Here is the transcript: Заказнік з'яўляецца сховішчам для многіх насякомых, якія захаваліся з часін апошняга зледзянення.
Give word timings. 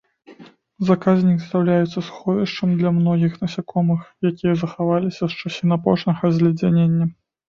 Заказнік 0.87 1.39
з'яўляецца 1.43 1.99
сховішчам 2.07 2.71
для 2.79 2.93
многіх 2.97 3.33
насякомых, 3.43 4.01
якія 4.31 4.53
захаваліся 4.61 5.23
з 5.35 5.43
часін 5.43 5.69
апошняга 5.79 6.33
зледзянення. 6.39 7.05